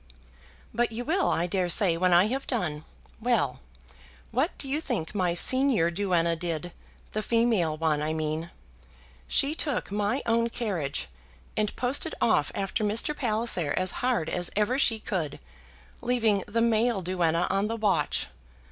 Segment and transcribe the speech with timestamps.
[0.73, 2.85] "But you will, I dare say, when I have done.
[3.21, 3.59] Well;
[4.31, 6.71] what do you think my senior duenna did,
[7.11, 8.49] the female one, I mean?
[9.27, 11.07] She took my own carriage,
[11.55, 13.15] and posted off after Mr.
[13.15, 15.39] Palliser as hard as ever she could,
[16.01, 18.25] leaving the male duenna on the watch.